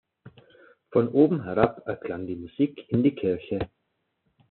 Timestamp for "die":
2.25-2.35, 3.03-3.13